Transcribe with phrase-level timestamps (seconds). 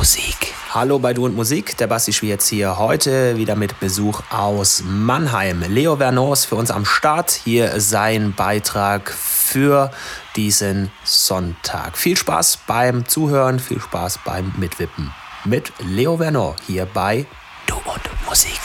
[0.00, 0.54] Musik.
[0.72, 2.78] Hallo bei Du und Musik, der Basti Schwierz hier.
[2.78, 5.62] Heute wieder mit Besuch aus Mannheim.
[5.68, 7.32] Leo Vernon ist für uns am Start.
[7.32, 9.90] Hier sein Beitrag für
[10.36, 11.98] diesen Sonntag.
[11.98, 15.12] Viel Spaß beim Zuhören, viel Spaß beim Mitwippen.
[15.44, 17.26] Mit Leo Vernon hier bei
[17.66, 18.58] Du und Musik.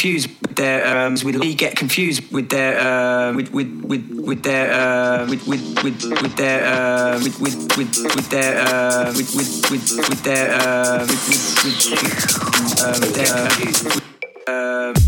[0.00, 4.72] Confused with their um, with get confused with their uh, with with with with their
[4.72, 9.70] uh, with with with with their uh, with with with with their uh, with with
[9.70, 13.28] with with their uh, with with with um, their
[14.48, 14.99] uh,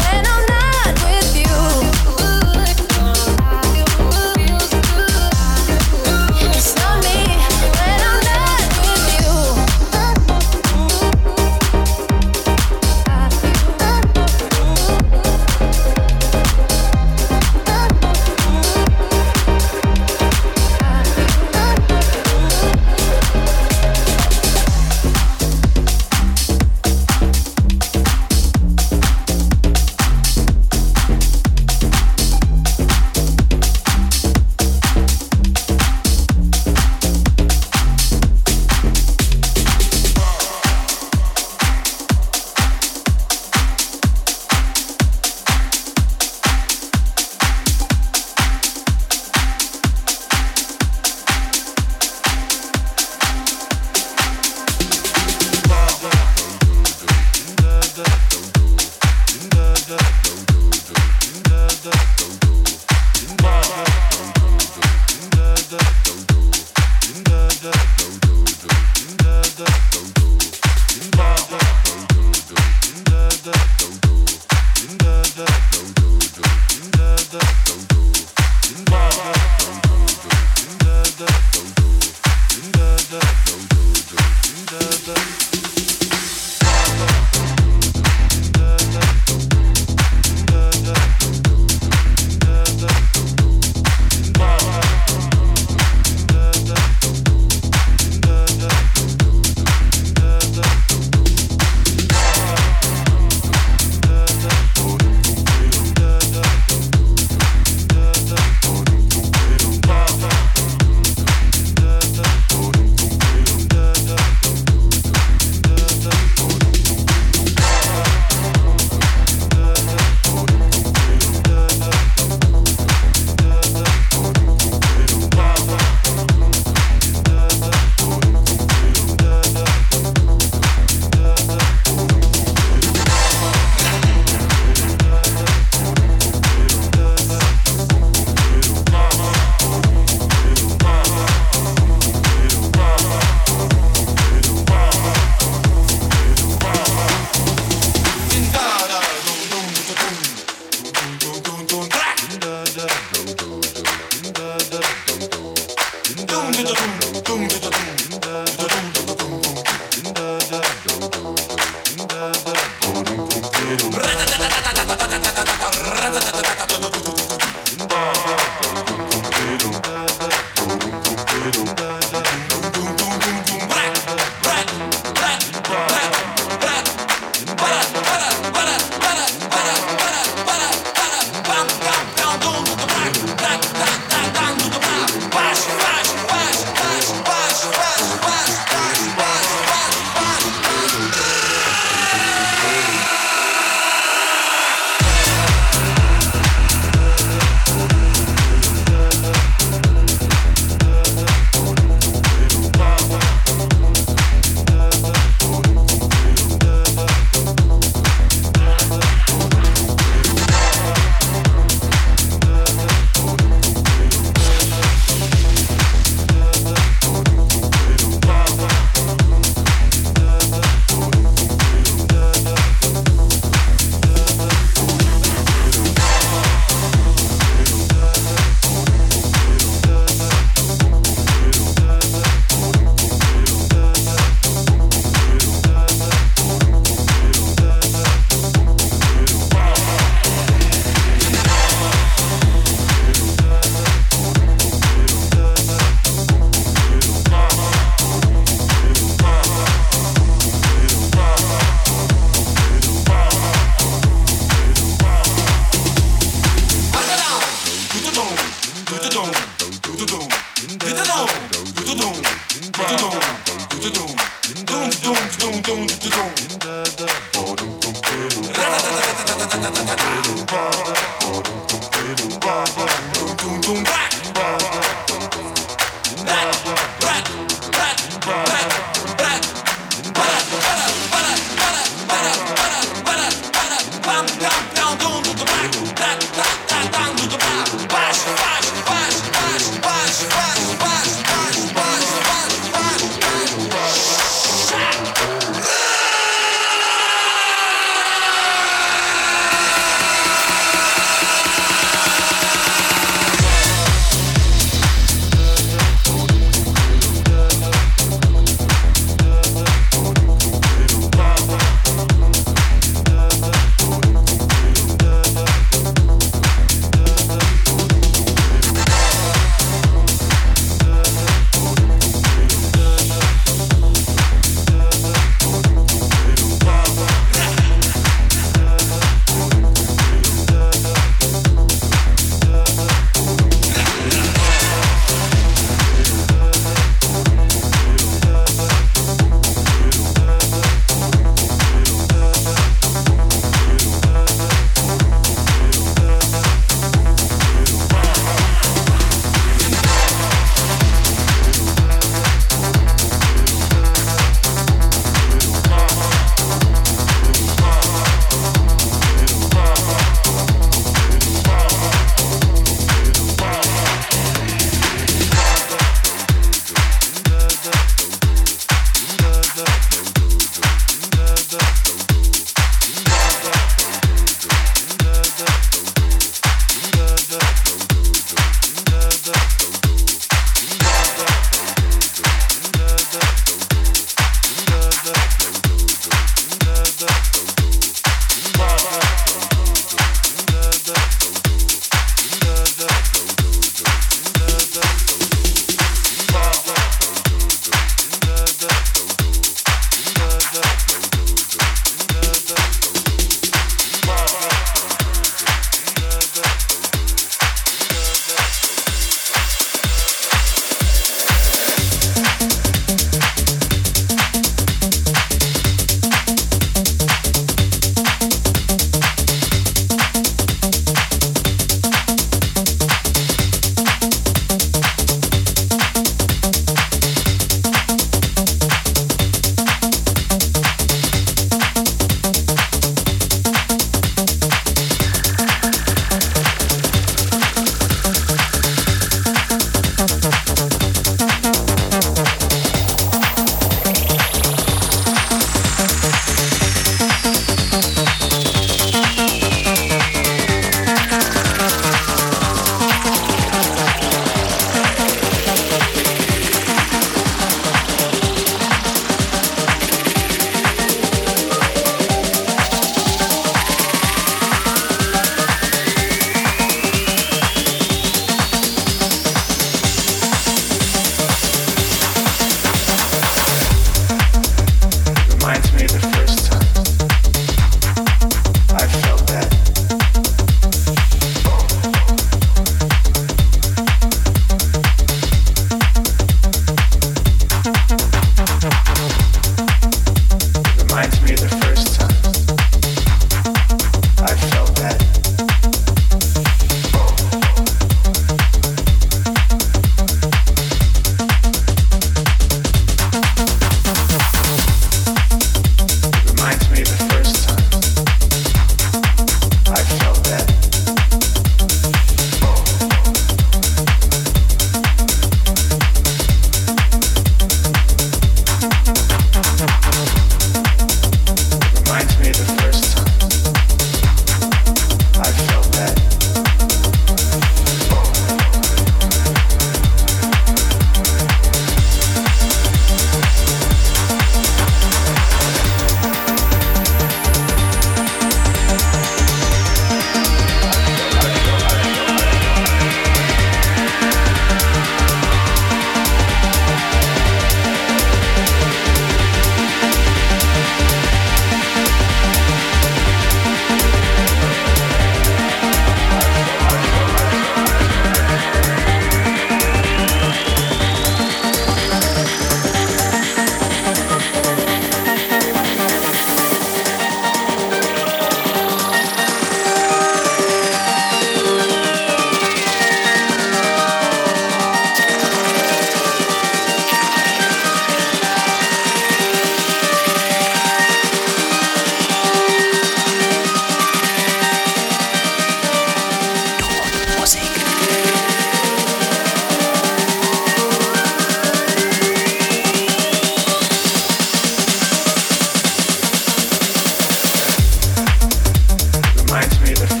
[599.71, 600.00] either.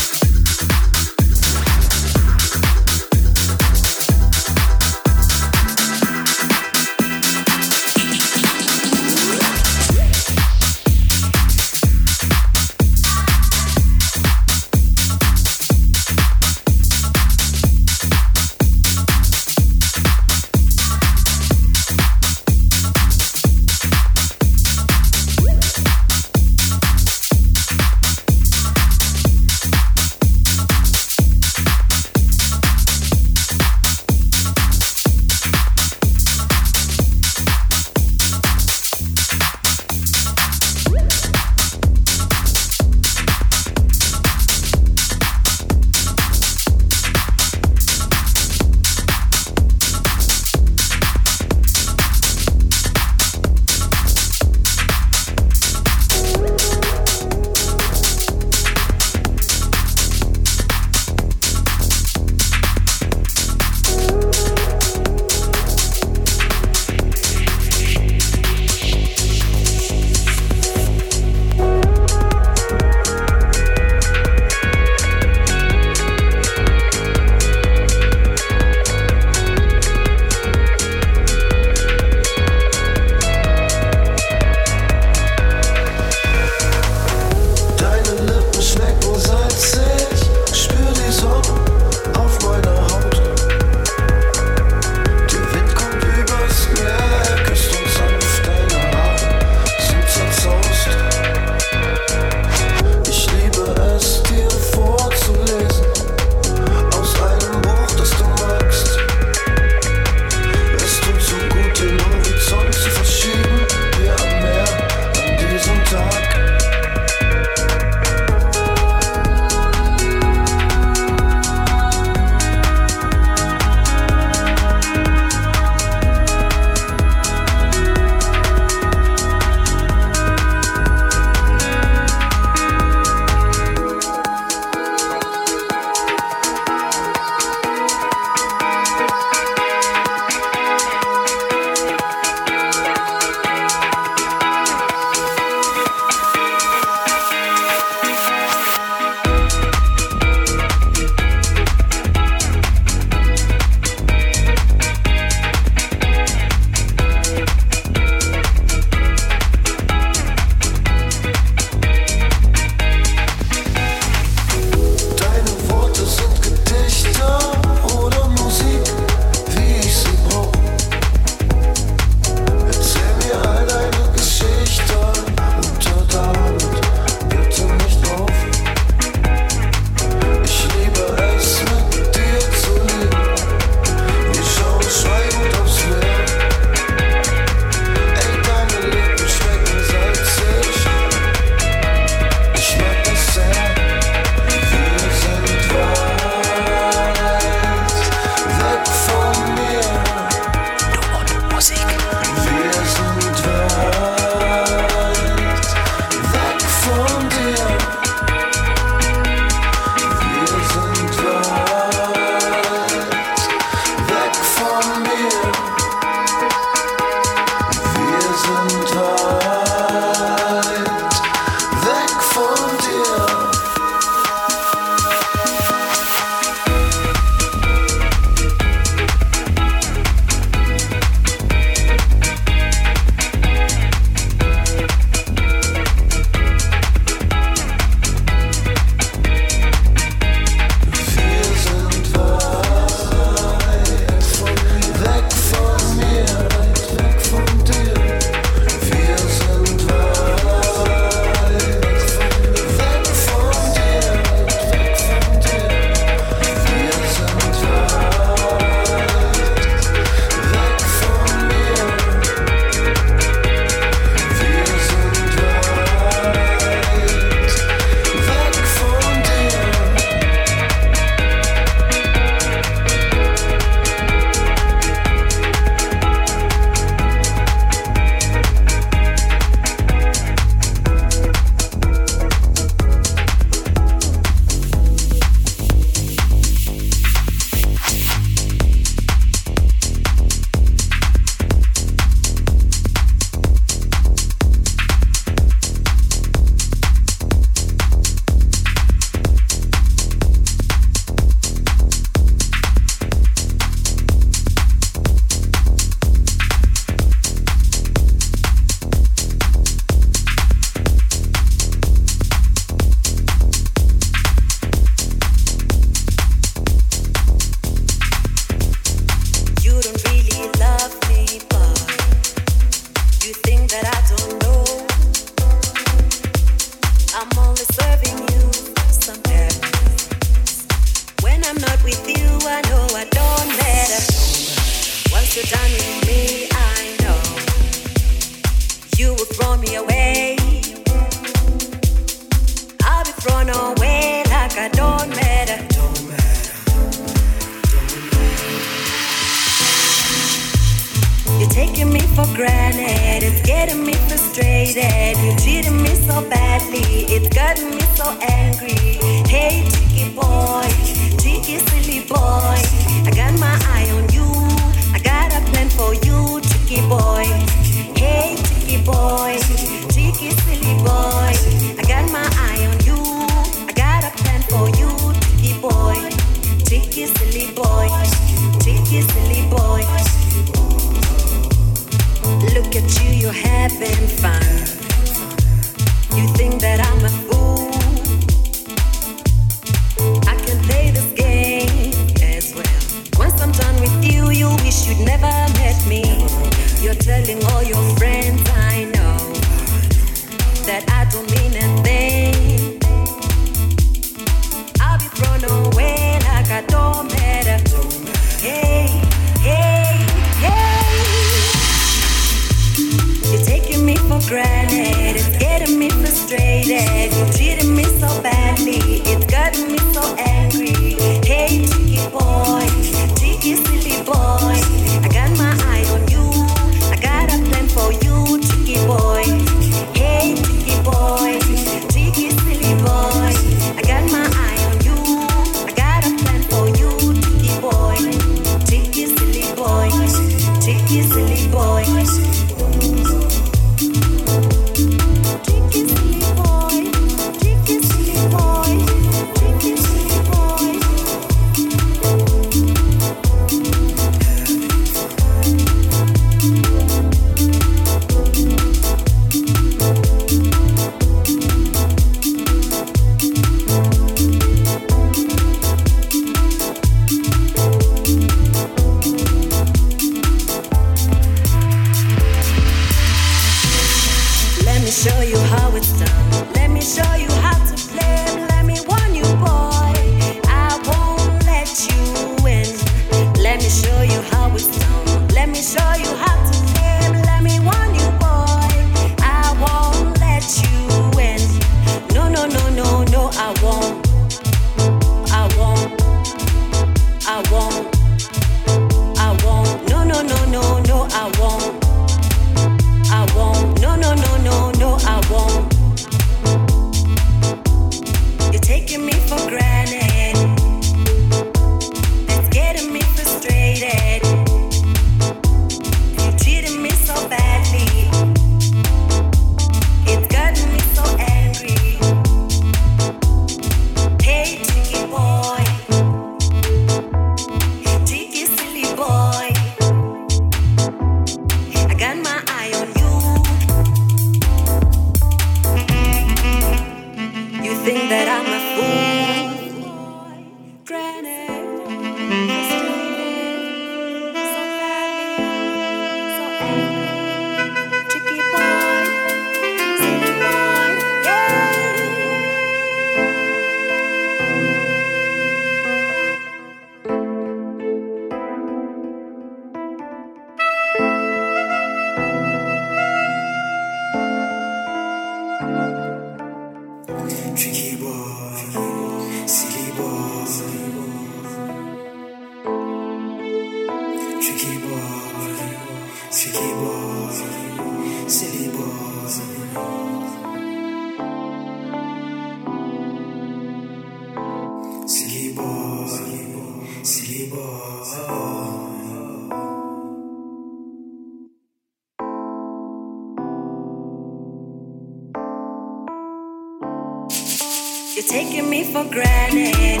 [598.16, 600.00] You're taking me for granted.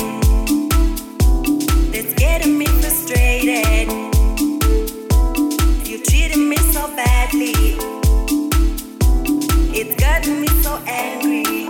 [1.92, 3.92] That's getting me frustrated.
[5.86, 7.52] You're treating me so badly.
[9.78, 11.65] It's gotten me so angry.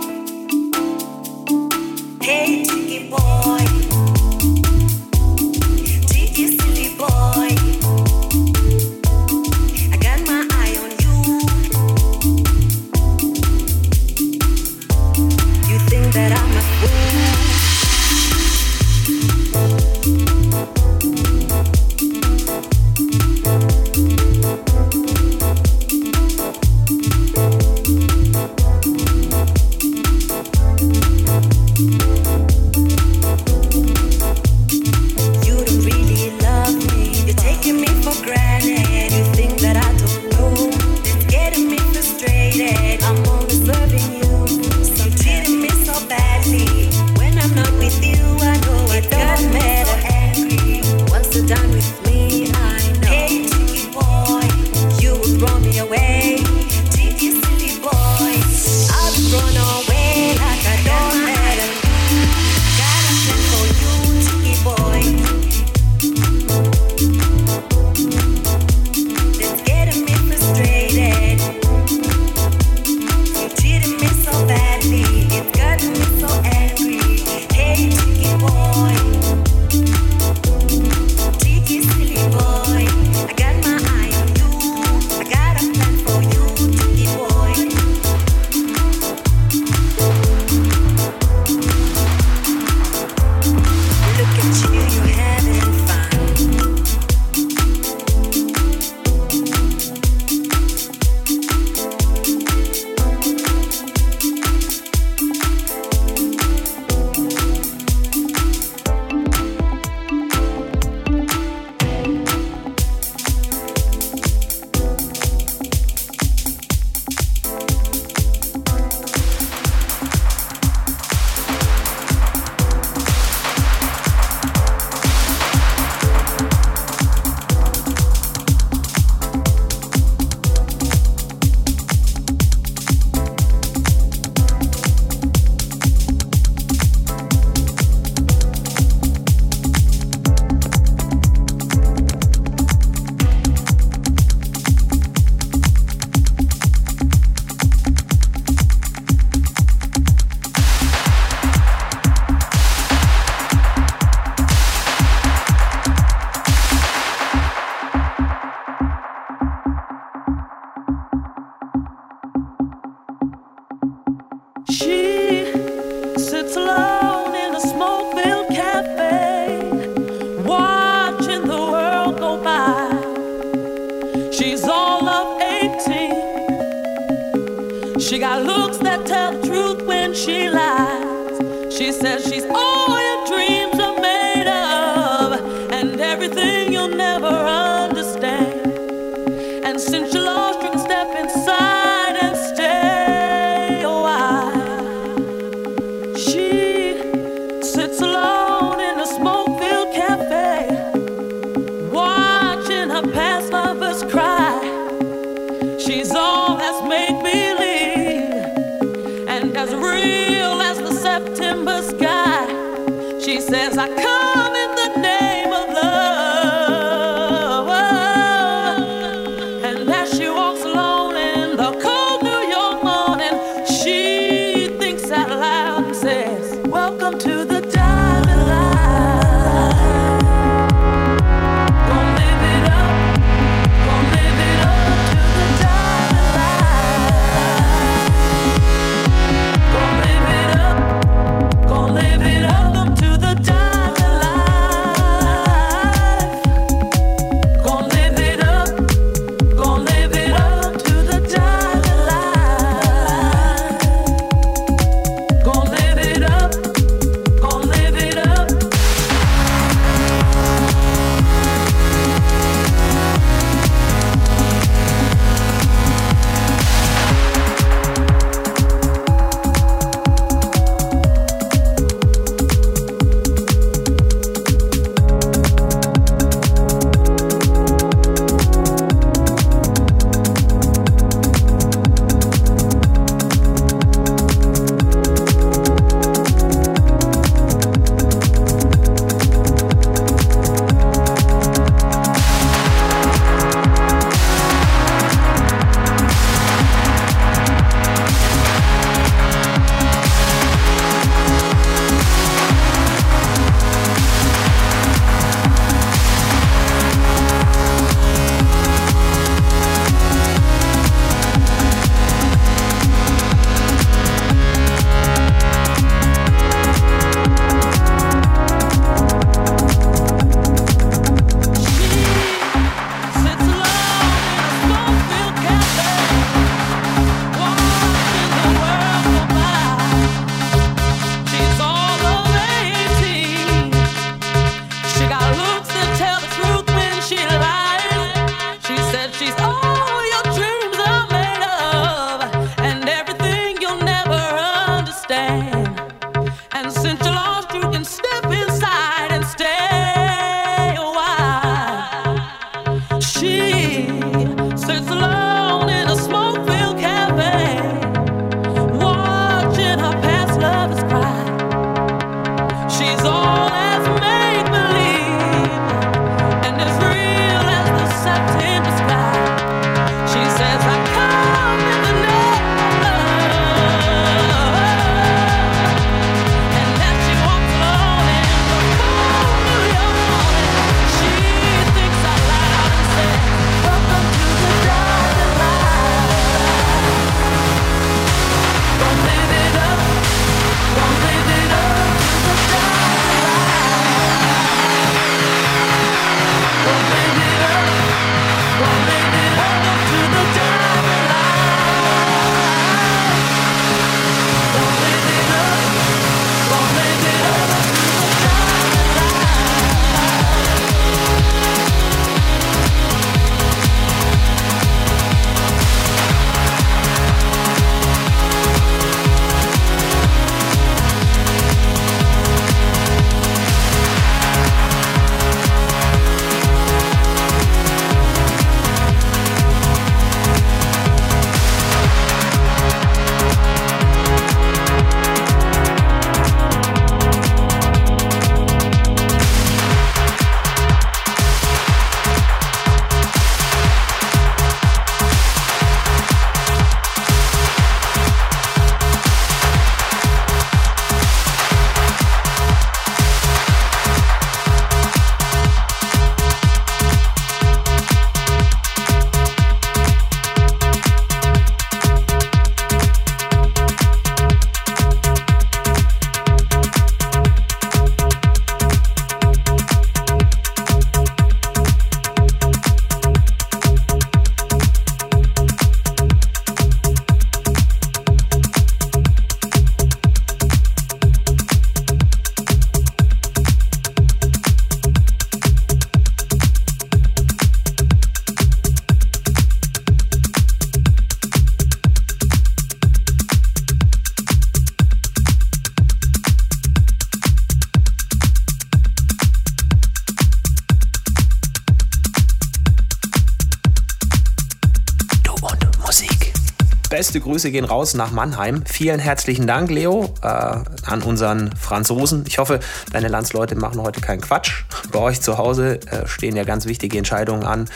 [507.17, 508.63] Beste Grüße gehen raus nach Mannheim.
[508.67, 512.25] Vielen herzlichen Dank, Leo, äh, an unseren Franzosen.
[512.27, 512.59] Ich hoffe,
[512.91, 514.65] deine Landsleute machen heute keinen Quatsch.
[514.91, 517.67] Bei euch zu Hause äh, stehen ja ganz wichtige Entscheidungen an.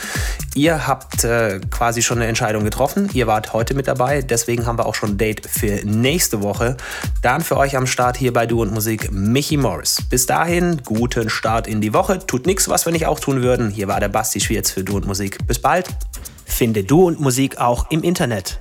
[0.53, 3.09] Ihr habt äh, quasi schon eine Entscheidung getroffen.
[3.13, 4.21] Ihr wart heute mit dabei.
[4.21, 6.77] Deswegen haben wir auch schon ein Date für nächste Woche.
[7.23, 10.03] Dann für euch am Start hier bei Du und Musik Michi Morris.
[10.07, 12.19] Bis dahin, guten Start in die Woche.
[12.19, 13.71] Tut nichts, was wir nicht auch tun würden.
[13.71, 15.39] Hier war der Basti Schwierz für Du und Musik.
[15.47, 15.87] Bis bald.
[16.45, 18.60] Finde Du und Musik auch im Internet.